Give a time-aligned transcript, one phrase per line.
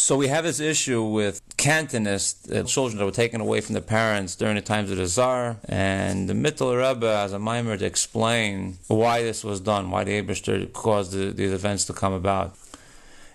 [0.00, 3.82] So we have this issue with Cantonists, uh, children that were taken away from their
[3.82, 7.84] parents during the times of the Tsar, and the Mittler Rebbe has a mimer to
[7.84, 12.56] explain why this was done, why the Abishter caused the, these events to come about.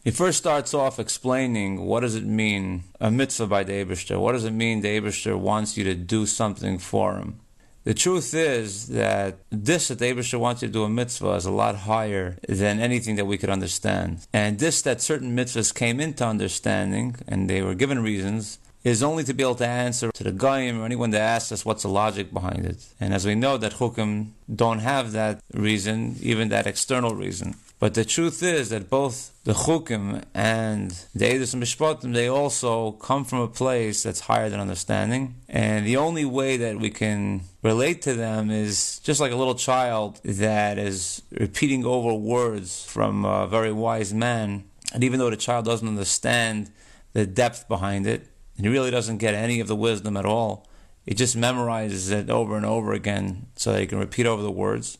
[0.05, 4.17] He first starts off explaining what does it mean, a mitzvah by the Abishter.
[4.17, 7.41] What does it mean the Abishter wants you to do something for him?
[7.83, 11.51] The truth is that this that Abishter wants you to do a mitzvah is a
[11.51, 14.25] lot higher than anything that we could understand.
[14.31, 19.23] And this that certain mitzvahs came into understanding, and they were given reasons, is only
[19.25, 21.89] to be able to answer to the Goyim or anyone that asks us what's the
[21.89, 22.85] logic behind it.
[22.99, 27.55] And as we know that Chukim don't have that reason, even that external reason.
[27.83, 32.93] But the truth is that both the Chukim and the Edus and Mishpatim, they also
[32.93, 35.35] come from a place that's higher than understanding.
[35.49, 39.55] And the only way that we can relate to them is just like a little
[39.55, 44.63] child that is repeating over words from a very wise man.
[44.93, 46.71] And even though the child doesn't understand
[47.11, 50.69] the depth behind it, and he really doesn't get any of the wisdom at all,
[51.05, 54.49] he just memorizes it over and over again so that he can repeat over the
[54.49, 54.97] words.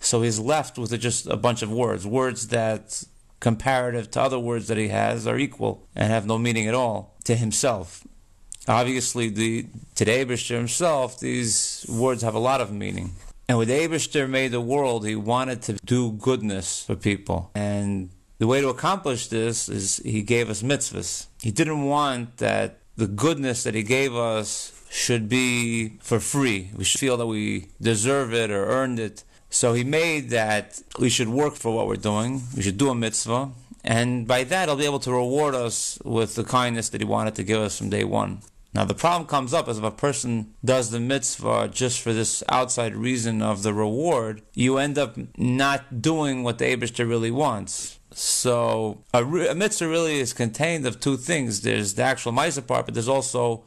[0.00, 3.04] So he's left with just a bunch of words, words that,
[3.40, 7.16] comparative to other words that he has, are equal and have no meaning at all
[7.24, 8.06] to himself.
[8.66, 13.12] Obviously, the to the Abishter himself, these words have a lot of meaning.
[13.48, 17.50] And when Abishter made the world, he wanted to do goodness for people.
[17.54, 21.26] And the way to accomplish this is he gave us mitzvahs.
[21.42, 26.70] He didn't want that the goodness that he gave us should be for free.
[26.76, 29.24] We should feel that we deserve it or earned it.
[29.50, 32.42] So he made that we should work for what we're doing.
[32.56, 33.50] We should do a mitzvah.
[33.84, 37.34] And by that, he'll be able to reward us with the kindness that he wanted
[37.36, 38.42] to give us from day one.
[38.74, 42.42] Now, the problem comes up is if a person does the mitzvah just for this
[42.48, 47.98] outside reason of the reward, you end up not doing what the Abishter really wants.
[48.12, 51.62] So, a, a, mitzvah really is contained of two things.
[51.62, 53.64] There's the actual mitzvah part, but there's also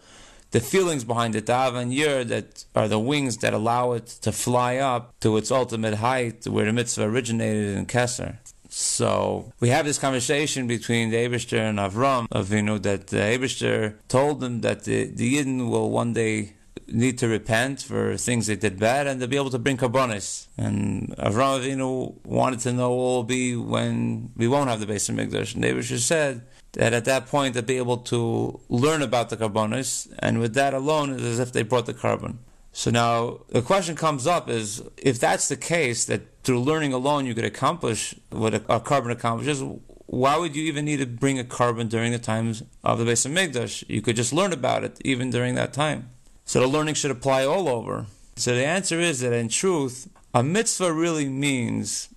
[0.52, 4.78] the feelings behind the avan yir, that are the wings that allow it to fly
[4.78, 8.38] up to its ultimate height, where the mitzvah originated in Kesser.
[8.74, 14.40] So we have this conversation between the Abishter and Avram Avinu that the Abishter told
[14.40, 16.54] them that the, the Yidden will one day
[16.88, 20.48] need to repent for things they did bad and to be able to bring korbanos.
[20.58, 25.10] And Avram Avinu wanted to know what will be when we won't have the Beis
[25.10, 25.56] HaMikdash.
[25.56, 30.12] And Abishter said that at that point they'll be able to learn about the korbanos,
[30.20, 32.38] and with that alone, it's as if they brought the korban.
[32.74, 37.26] So now the question comes up is if that's the case, that through learning alone
[37.26, 39.62] you could accomplish what a, a korban accomplishes,
[40.06, 43.28] why would you even need to bring a korban during the times of the Beis
[43.28, 43.84] HaMikdash?
[43.88, 46.10] You could just learn about it even during that time.
[46.46, 48.08] So the learning should apply all over.
[48.36, 52.10] So the answer is that in truth, a mitzvah really means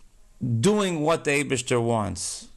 [0.61, 2.49] doing what the Abishter wants.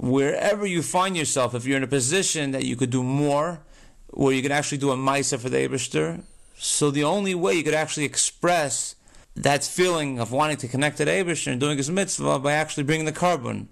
[0.00, 3.60] Wherever you find yourself, if you're in a position that you could do more,
[4.08, 6.22] where you could actually do a Maisa for the Abishter,
[6.56, 8.94] so the only way you could actually express
[9.36, 12.84] that feeling of wanting to connect to the Abishter and doing his mitzvah by actually
[12.84, 13.66] bringing the korban.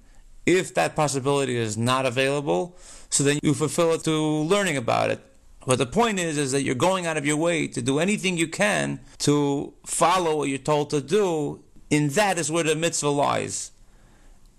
[0.44, 2.76] If that possibility is not available,
[3.08, 5.20] so then you fulfill it through learning about it.
[5.66, 8.36] But the point is, is that you're going out of your way to do anything
[8.36, 11.64] you can to follow what you're told to do.
[11.88, 13.70] In that is where the mitzvah lies.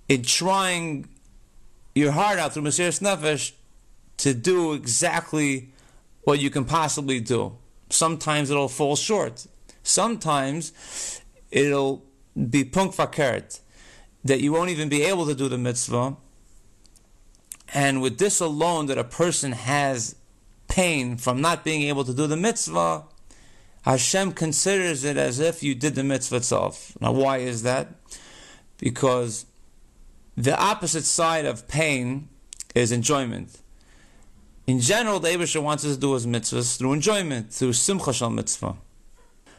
[0.08, 1.08] In trying
[2.00, 3.52] your heart out through Mesiris Nefesh
[4.18, 5.72] to do exactly
[6.24, 7.58] what you can possibly do.
[7.90, 9.48] Sometimes it'll fall short.
[9.84, 11.22] Sometimes
[11.52, 12.06] it'll
[12.50, 13.60] be punk fakert,
[14.24, 16.16] that you won't even be able to do the mitzvah.
[17.74, 20.16] And with this alone, that a person has
[20.68, 23.06] pain from not being able to do the mitzvah,
[23.84, 26.98] Hashem considers it as if you did the mitzvah itself.
[27.00, 27.88] Now, why is that?
[28.78, 29.46] Because
[30.40, 32.30] the opposite side of pain
[32.74, 33.60] is enjoyment.
[34.68, 38.30] In general, the Abishah wants us to do his mitzvahs through enjoyment, through simcha shal
[38.30, 38.78] mitzvah.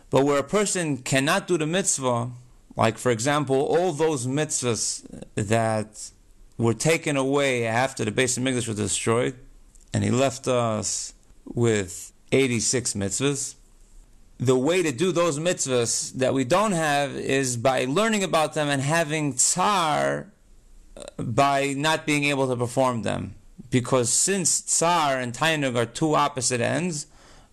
[0.08, 2.30] But where a person cannot do the mitzvah,
[2.76, 5.04] like for example, all those mitzvahs
[5.34, 6.10] that
[6.56, 9.34] were taken away after the Beis HaMikdash was destroyed,
[9.92, 11.12] and he left us
[11.44, 13.54] with 86 mitzvahs.
[14.38, 18.68] The way to do those mitzvahs that we don't have is by learning about them
[18.68, 20.32] and having tsar
[21.18, 23.34] by not being able to perform them.
[23.70, 27.06] Because since tsar and tainug are two opposite ends,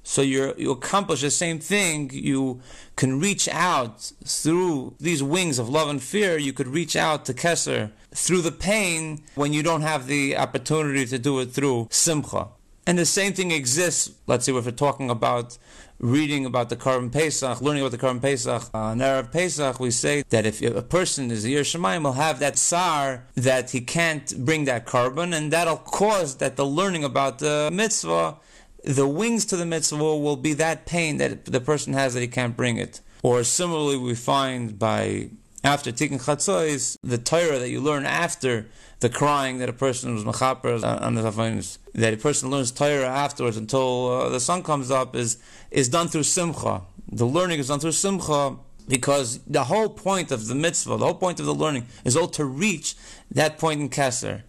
[0.08, 2.10] so you you accomplish the same thing.
[2.14, 2.62] You
[2.96, 6.38] can reach out through these wings of love and fear.
[6.38, 11.06] You could reach out to Kesser through the pain when you don't have the opportunity
[11.08, 12.48] to do it through simcha.
[12.88, 15.57] And the same thing exists, let's say if we're talking about
[16.00, 19.92] reading about the Korban Pesach, learning about the Korban Pesach, uh, on Erev Pesach, we
[19.92, 24.34] say that if a person is a Yer will have that sar that he can't
[24.45, 28.38] bring that Korban, and that'll cause that the learning about the mitzvah,
[28.86, 32.28] the wings to the mitzvah will be that pain that the person has that he
[32.30, 33.01] can't bring it.
[33.22, 35.31] Or similarly, we find by
[35.68, 38.68] after Tikkun Chatzos, the Torah that you learn after
[39.02, 43.58] the crying that a person was mechaper on the that a person learns Torah afterwards
[43.58, 45.38] until uh, the sun comes up is
[45.69, 46.84] is done through Simcha.
[47.12, 48.56] The learning is done through Simcha
[48.88, 52.30] because the whole point of the mitzvah, the whole point of the learning is all
[52.30, 52.96] to reach
[53.30, 54.44] that point in Kesser.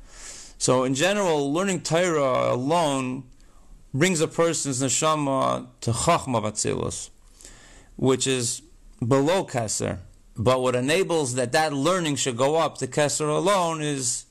[0.56, 3.24] So in general, learning Torah alone
[3.92, 7.10] brings a person's neshama to Chachma Batzilus,
[7.96, 8.62] which is
[9.04, 9.98] below Kesser.
[10.38, 14.26] But what enables that that learning should go up to Kesser alone is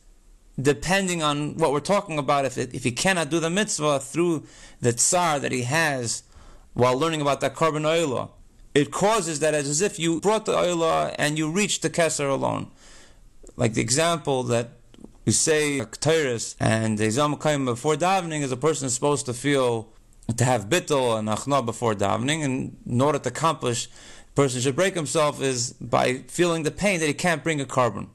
[0.60, 4.46] depending on what we're talking about, if, it, if he cannot do the mitzvah through
[4.80, 6.24] the tsar that he has
[6.74, 8.30] while learning about that Korban oilah,
[8.74, 12.72] it causes that as if you brought the oilah and you reached the keser alone.
[13.58, 14.70] Like the example that
[15.26, 19.90] we say Ketores and the Zamakayim before davening is a person is supposed to feel
[20.36, 22.44] to have bittul and achna before davening,
[22.86, 23.90] in order to accomplish,
[24.38, 28.08] person should break himself is by feeling the pain that he can't bring a korban.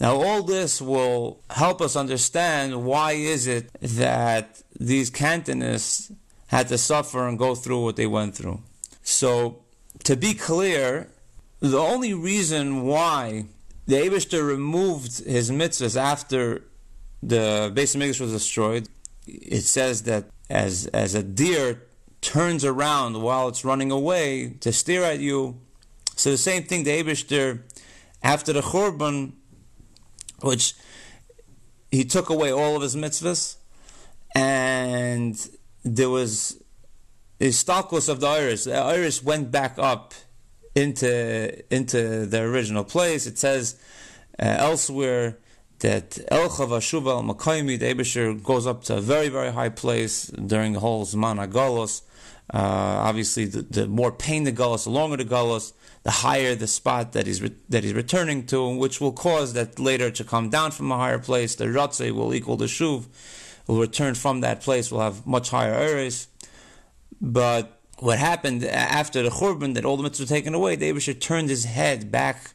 [0.00, 6.12] Now, all this will help us understand why is it that these Cantonists
[6.48, 8.60] had to suffer and go through what they went through.
[9.04, 9.62] So,
[10.02, 11.12] to be clear,
[11.60, 13.44] the only reason why
[13.86, 16.64] the Abishter removed his mitzvahs after
[17.22, 18.88] the base of English was destroyed,
[19.28, 21.82] it says that as as a deer
[22.20, 25.60] turns around while it's running away to stare at you,
[26.18, 27.60] so the same thing the Abishter
[28.22, 29.32] after the Churban
[30.40, 30.74] which
[31.90, 33.56] he took away all of his mitzvahs,
[34.34, 35.48] and
[35.84, 36.62] there was
[37.38, 38.64] the stalkless of the iris.
[38.64, 40.14] The iris went back up
[40.74, 43.26] into into the original place.
[43.26, 43.80] It says
[44.38, 45.38] uh, elsewhere
[45.80, 50.80] that Elchav Ashuva al Abishir goes up to a very, very high place during the
[50.80, 52.02] whole Zman Agalos.
[52.52, 55.72] Uh, obviously, the, the, more pain the Galos, the longer the Galos,
[56.02, 59.78] the higher the spot that he's re- that he's returning to, which will cause that
[59.78, 61.54] later to come down from a higher place.
[61.54, 63.06] The Ratze will equal the Shuv,
[63.66, 66.28] will return from that place, will have much higher areas.
[67.20, 71.50] But what happened after the Churban, that all the mitzvahs were taken away, the turned
[71.50, 72.52] his head back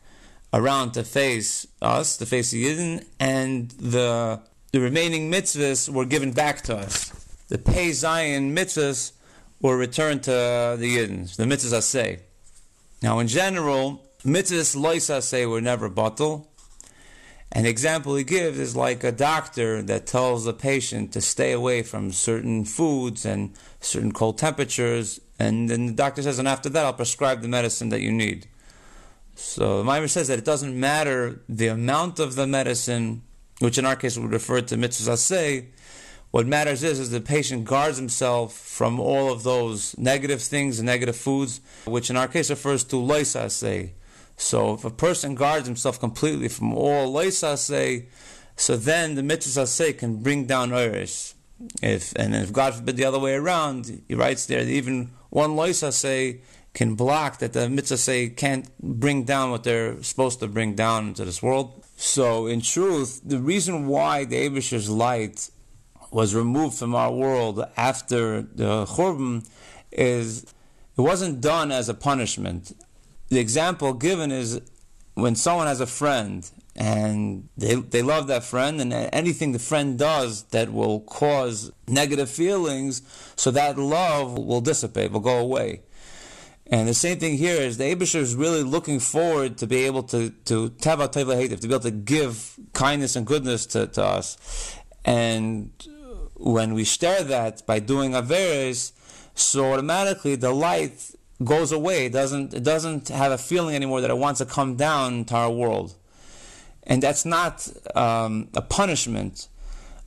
[0.53, 4.39] around to face us, to face the Yidden, and the
[4.71, 7.09] the remaining mitzvahs were given back to us.
[7.49, 9.11] The Pei Zion mitzvahs
[9.61, 10.31] were returned to
[10.79, 12.19] the Yidden, the mitzvahs I say.
[13.01, 16.49] Now, in general, mitzvahs loisa say were never bottle.
[17.51, 21.83] An example he gives is like a doctor that tells a patient to stay away
[21.83, 26.85] from certain foods and certain cold temperatures, and then the doctor says, and after that,
[26.85, 28.47] I'll prescribe the medicine that you need.
[29.35, 33.23] So the Maimer says that it doesn't matter the amount of the medicine,
[33.59, 35.69] which in our case would refer to mitzvahs say,
[36.31, 40.87] what matters is, is the patient guards himself from all of those negative things and
[40.87, 43.91] negative foods, which in our case refers to loisase.
[44.35, 48.07] So if a person guards himself completely from all loisase,
[48.55, 51.35] so then the mitzvah can bring down irish.
[51.83, 55.51] If and if God forbid the other way around, he writes there that even one
[55.51, 56.39] loisase
[56.73, 61.09] can block that the mitzvah say can't bring down what they're supposed to bring down
[61.09, 61.83] into this world.
[61.97, 65.49] So in truth, the reason why the Abish's light
[66.11, 69.47] was removed from our world after the Churban
[69.91, 70.43] is
[70.97, 72.75] it wasn't done as a punishment.
[73.29, 74.61] The example given is
[75.13, 79.97] when someone has a friend and they, they love that friend and anything the friend
[79.97, 83.01] does that will cause negative feelings,
[83.35, 85.81] so that love will dissipate, will go away.
[86.73, 90.01] And the same thing here is the Abishur is really looking forward to be able
[90.13, 94.75] to to tava to be able to give kindness and goodness to, to us.
[95.05, 95.69] And
[96.33, 98.91] when we stir that by doing averes,
[99.35, 101.11] so automatically the light
[101.43, 102.07] goes away.
[102.07, 105.35] It doesn't it doesn't have a feeling anymore that it wants to come down to
[105.35, 105.93] our world,
[106.81, 109.47] and that's not um, a punishment.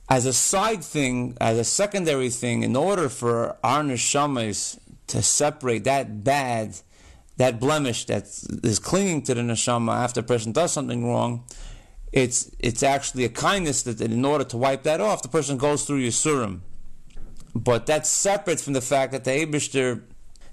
[0.09, 4.77] As a side thing, as a secondary thing, in order for our neshamas
[5.07, 6.77] to separate that bad,
[7.37, 8.23] that blemish that
[8.63, 11.45] is clinging to the neshama after a person does something wrong,
[12.11, 15.85] it's it's actually a kindness that, in order to wipe that off, the person goes
[15.85, 16.61] through Yisurim.
[17.53, 20.03] But that's separate from the fact that the Abishter,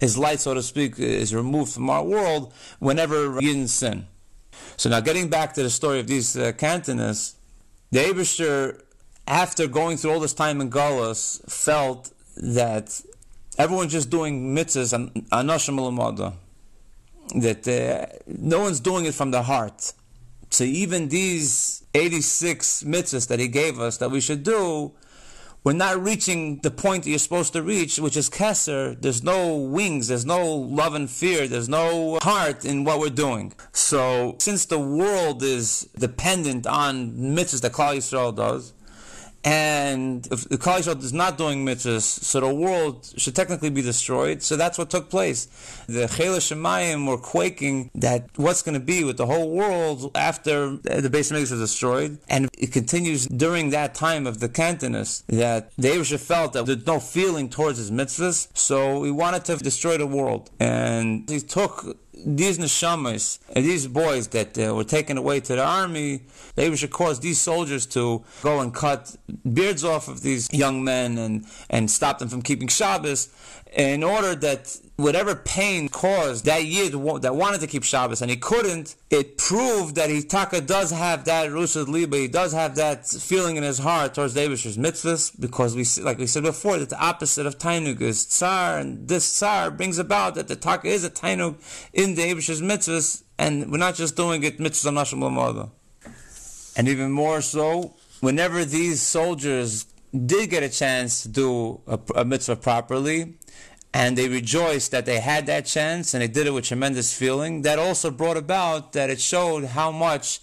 [0.01, 4.07] his light, so to speak, is removed from our world whenever Yidden sin.
[4.77, 7.35] So now getting back to the story of these uh, Cantonists,
[7.91, 8.83] the Abishter,
[9.27, 13.01] after going through all this time in Gullus, felt that
[13.59, 16.35] everyone's just doing mitzvahs and anashim l'mada.
[17.37, 19.93] That uh, no one's doing it from the heart.
[20.51, 24.93] So even these 86 mitzvahs that he gave us that we should do,
[25.65, 29.01] we're not reaching the point that you're supposed to reach, which is Kesser.
[29.01, 33.55] There's no wings, there's no love and fear, there's no heart in what we're doing.
[33.73, 38.75] So, since the world is dependent on mitzvahs that Klal Yisrael does,
[39.45, 43.83] and if the Klal Yisrael is not doing mitzvahs, so the world should technically be
[43.83, 44.43] destroyed.
[44.43, 45.47] So that's what took place.
[45.87, 50.77] The Chela Shemayim were quaking that what's going to be with the whole world after
[50.79, 52.19] the base of is destroyed.
[52.29, 56.87] And it continues during that time of the Cantonists that the Abisha felt that there's
[56.87, 58.49] no feeling towards his mitzvahs.
[58.57, 60.51] So he wanted to destroy the world.
[60.59, 66.23] And he took these neshamas, these boys that uh, were taken away to the army,
[66.55, 69.15] they should cause these soldiers to go and cut
[69.53, 73.29] beards off of these young men and, and stop them from keeping Shabbos
[73.73, 78.37] in order that whatever pain caused that yid that wanted to keep Shabbos and he
[78.37, 83.07] couldn't, it proved that he taka does have that rusad liba, he does have that
[83.07, 87.01] feeling in his heart towards David's mitzvahs because we like we said before that the
[87.01, 91.11] opposite of tainug is tsar and this tsar brings about that the taka is a
[91.11, 91.57] tainug
[91.93, 95.71] in David's mitzvahs and we're not just doing it mitzvahs on nashim lamada.
[96.77, 99.87] And even more so, whenever these soldiers
[100.27, 103.35] did get a chance to do a, a mitzvah properly,
[103.95, 107.63] and they rejoiced that they had that chance and they did it with tremendous feeling.
[107.63, 110.41] That also brought about that it showed how much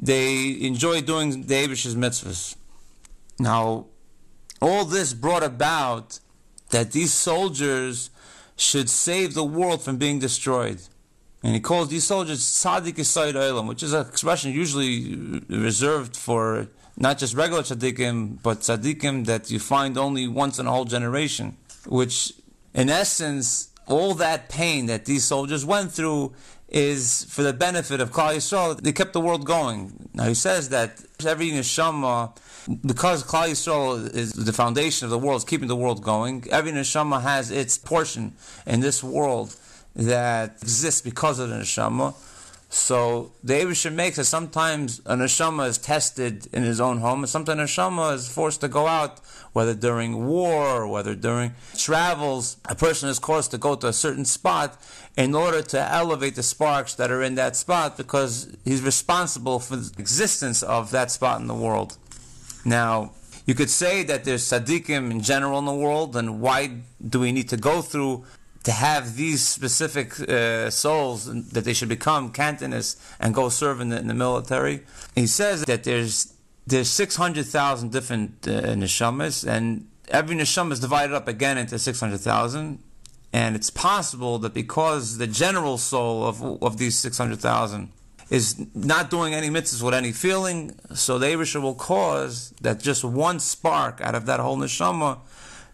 [0.00, 2.56] they enjoyed doing the Abish's mitzvahs.
[3.38, 3.86] Now,
[4.62, 6.20] all this brought about
[6.70, 8.08] that these soldiers
[8.56, 10.80] should save the world from being destroyed.
[11.42, 16.68] And he calls these soldiers tzaddik yisayid olam, which is an expression usually reserved for
[16.96, 21.58] not just regular tzaddikim, but tzaddikim that you find only once in a whole generation,
[21.86, 22.32] which
[22.74, 26.34] in essence, all that pain that these soldiers went through
[26.68, 28.80] is for the benefit of Klal Yisrael.
[28.80, 30.08] They kept the world going.
[30.14, 32.36] Now he says that every neshama,
[32.84, 36.44] because Klal Yisrael is the foundation of the world, is keeping the world going.
[36.50, 38.34] Every neshama has its portion
[38.66, 39.54] in this world
[39.94, 42.14] that exists because of the neshama.
[42.74, 47.28] So the Abishah makes it sometimes a neshama is tested in his own home, and
[47.28, 49.20] sometimes a neshama is forced to go out,
[49.52, 52.56] whether during war whether during travels.
[52.68, 54.76] A person is forced to go to a certain spot
[55.16, 59.76] in order to elevate the sparks that are in that spot because he's responsible for
[59.76, 61.96] the existence of that spot in the world.
[62.64, 63.12] Now,
[63.46, 67.30] you could say that there's tzaddikim in general in the world, and why do we
[67.30, 68.24] need to go through
[68.64, 73.90] to have these specific uh, souls that they should become cantonists and go serve in
[73.90, 74.80] the, in the military.
[75.14, 76.34] He says that there's
[76.66, 82.78] there's 600,000 different uh, neshamas, and every neshama is divided up again into 600,000.
[83.34, 87.90] And it's possible that because the general soul of, of these 600,000
[88.30, 93.04] is not doing any mitzvahs with any feeling, so the Abisha will cause that just
[93.04, 95.18] one spark out of that whole neshama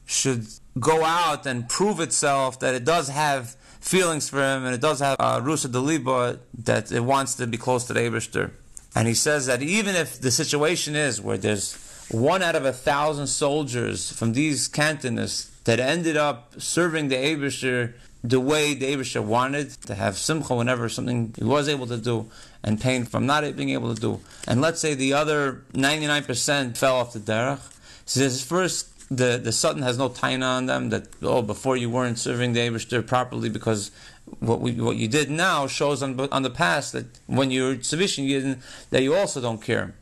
[0.06, 0.46] should
[0.78, 5.00] go out and prove itself that it does have feelings for him and it does
[5.00, 8.50] have uh, Rusa Deliba that it wants to be close to the Abishter.
[8.94, 11.74] And he says that even if the situation is where there's
[12.10, 17.94] one out of a thousand soldiers from these cantonists that ended up serving the Abishter
[18.22, 22.30] the way the Abishter wanted to have simcha whenever something he was able to do
[22.62, 24.20] and pain from not being able to do.
[24.46, 27.60] And let's say the other 99% fell off the derech.
[28.04, 31.90] He says first the the sutton has no taina on them that oh before you
[31.90, 33.90] weren't serving the Eibushter properly because
[34.38, 38.28] what we, what you did now shows on on the past that when you're sufficient
[38.28, 38.56] you
[38.90, 39.94] that you also don't care.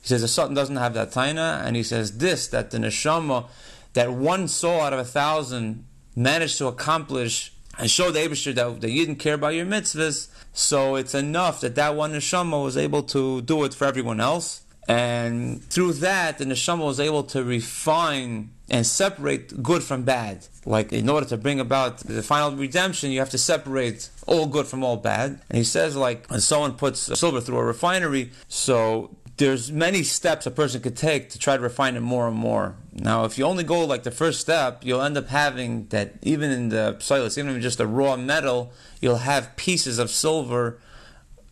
[0.00, 3.46] He says the sutton doesn't have that taina, and he says this that the neshama
[3.92, 5.84] that one soul out of a thousand
[6.16, 10.28] managed to accomplish and show the Eibushter that, that you didn't care about your mitzvahs.
[10.52, 14.63] So it's enough that that one neshama was able to do it for everyone else.
[14.88, 20.46] And through that, the neshama was able to refine and separate good from bad.
[20.64, 24.66] Like in order to bring about the final redemption, you have to separate all good
[24.66, 25.40] from all bad.
[25.48, 30.46] And he says, like when someone puts silver through a refinery, so there's many steps
[30.46, 32.76] a person could take to try to refine it more and more.
[32.92, 36.50] Now, if you only go like the first step, you'll end up having that even
[36.50, 40.78] in the psilus, even in just the raw metal, you'll have pieces of silver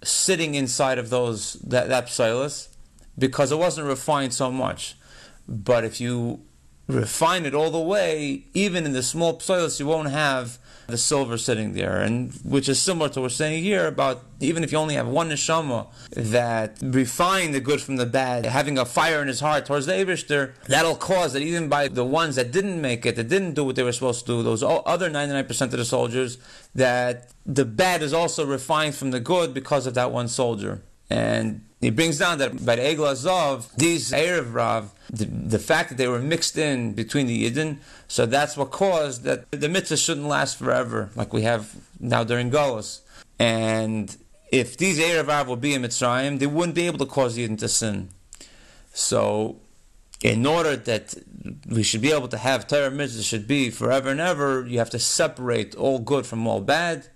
[0.04, 2.68] sitting inside of those that, that psilus
[3.18, 4.96] because it wasn't refined so much.
[5.48, 6.42] But if you
[6.86, 11.38] refine it all the way, even in the small psoilos, you won't have the silver
[11.38, 14.78] sitting there, and which is similar to what we're saying here about even if you
[14.78, 19.28] only have one neshama that refine the good from the bad, having a fire in
[19.28, 23.06] his heart towards the Abishter, that'll cause that even by the ones that didn't make
[23.06, 25.84] it, that didn't do what they were supposed to do, those other 99% of the
[25.84, 26.38] soldiers,
[26.74, 30.82] that the bad is also refined from the good because of that one soldier.
[31.08, 35.88] And he brings down that by the Egel Azov, these Erev Rav, the, the, fact
[35.88, 39.96] that they were mixed in between the Yidden, so that's what caused that the mitzvah
[39.96, 43.00] shouldn't last forever, like we have now during Golos.
[43.36, 44.16] And
[44.52, 47.48] if these Erev Rav would be in Mitzrayim, they wouldn't be able to cause the
[47.48, 48.10] Yidden to sin.
[48.94, 49.56] So,
[50.22, 51.16] in order that
[51.68, 54.90] we should be able to have Torah mitzvah should be forever and ever, you have
[54.90, 57.08] to separate all good from all bad.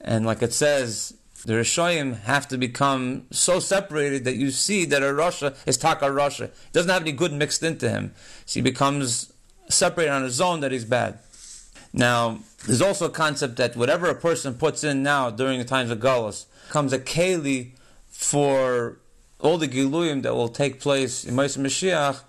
[0.00, 1.14] And like it says,
[1.46, 6.10] the Rishoyim have to become so separated that you see that a Russia is Taka
[6.10, 6.46] Russia.
[6.46, 8.12] He doesn't have any good mixed into him.
[8.46, 9.32] So he becomes
[9.68, 11.20] separated on his own that he's bad.
[11.92, 15.92] Now, there's also a concept that whatever a person puts in now during the times
[15.92, 17.70] of Gullus comes a Keli
[18.08, 18.98] for
[19.38, 22.22] all the Giluyim that will take place in Moshe Mashiach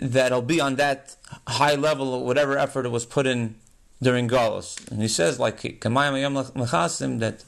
[0.00, 1.14] that'll be on that
[1.46, 3.54] high level of whatever effort it was put in
[4.02, 4.90] during Gullus.
[4.90, 5.60] And he says, like,
[7.20, 7.44] that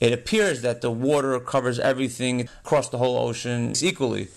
[0.00, 4.28] it appears that the water covers everything across the whole ocean equally,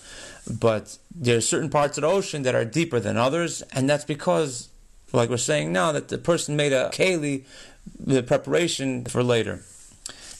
[0.50, 4.04] but there are certain parts of the ocean that are deeper than others, and that's
[4.04, 4.68] because,
[5.12, 7.44] like we're saying now, that the person made a keli,
[7.98, 9.62] the preparation for later.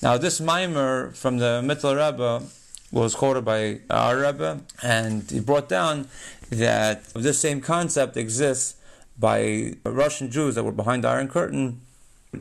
[0.03, 2.47] Now, this mimer from the Mittler Rebbe
[2.93, 6.09] was quoted by our Rebbe, and he brought down
[6.51, 8.77] that this same concept exists
[9.19, 11.81] by Russian Jews that were behind the Iron Curtain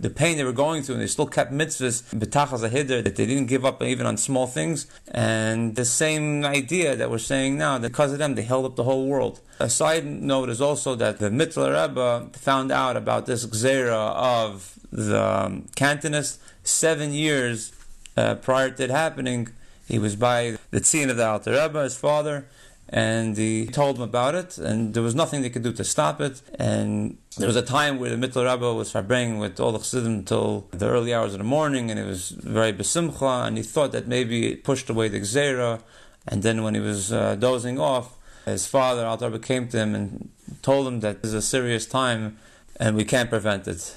[0.02, 3.26] the pain they were going through, and they still kept mitzvahs, betachas ahider, that they
[3.26, 4.88] didn't give up even on small things.
[5.12, 8.76] And the same idea that we're saying now, that because of them, they held up
[8.76, 9.40] the whole world.
[9.60, 14.78] A side note is also that the Mittler Rebbe found out about this gzera of
[14.92, 17.72] the Cantonist seven years
[18.18, 19.50] uh, prior to it happening.
[19.88, 22.48] He was by the tziyun of the Alter Rebbe, his father,
[22.94, 26.22] and he told him about it, and there was nothing they could do to stop
[26.22, 26.44] it.
[26.60, 30.20] And there was a time where the Mittler Rebbe was farbring with all the chassidim
[30.20, 33.94] until the early hours of the morning, and it was very besimcha, and he thought
[33.94, 35.82] that maybe it pushed away the gzera.
[36.28, 39.96] And then when he was uh, dozing off, his father, Alter Rebbe, came to him
[39.96, 40.30] and
[40.62, 42.38] told him that this is a serious time
[42.80, 43.96] and we can't prevent it.